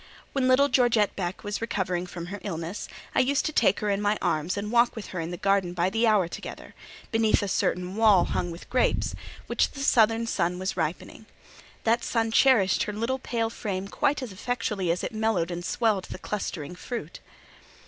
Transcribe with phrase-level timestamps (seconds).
[0.33, 4.01] When little Georgette Beck was recovering from her illness, I used to take her in
[4.01, 6.73] my arms and walk with her in the garden by the hour together,
[7.11, 9.13] beneath a certain wall hung with grapes,
[9.45, 11.27] which the Southern sun was ripening:
[11.83, 16.05] that sun cherished her little pale frame quite as effectually as it mellowed and swelled
[16.05, 17.19] the clustering fruit.